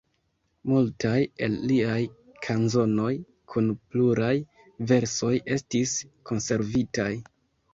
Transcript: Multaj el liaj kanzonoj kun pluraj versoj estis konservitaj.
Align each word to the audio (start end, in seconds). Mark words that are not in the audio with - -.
Multaj 0.69 1.17
el 1.47 1.57
liaj 1.71 1.97
kanzonoj 2.47 3.11
kun 3.53 3.69
pluraj 3.93 4.33
versoj 4.93 5.33
estis 5.59 5.95
konservitaj. 6.33 7.11